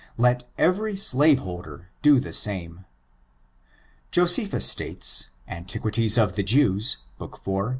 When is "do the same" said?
2.01-2.85